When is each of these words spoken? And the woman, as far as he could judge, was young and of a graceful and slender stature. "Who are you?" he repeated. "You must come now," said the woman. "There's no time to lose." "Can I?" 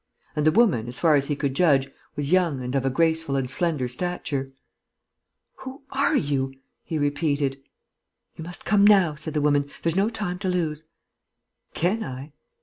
And 0.35 0.47
the 0.47 0.51
woman, 0.51 0.87
as 0.87 0.99
far 0.99 1.13
as 1.15 1.27
he 1.27 1.35
could 1.35 1.53
judge, 1.55 1.87
was 2.15 2.31
young 2.31 2.63
and 2.63 2.73
of 2.73 2.87
a 2.87 2.89
graceful 2.89 3.35
and 3.35 3.47
slender 3.47 3.87
stature. 3.87 4.51
"Who 5.57 5.83
are 5.91 6.15
you?" 6.17 6.55
he 6.83 6.97
repeated. 6.97 7.61
"You 8.35 8.43
must 8.43 8.65
come 8.65 8.83
now," 8.83 9.13
said 9.13 9.35
the 9.35 9.41
woman. 9.41 9.69
"There's 9.83 9.95
no 9.95 10.09
time 10.09 10.39
to 10.39 10.49
lose." 10.49 10.85
"Can 11.75 12.03
I?" 12.03 12.31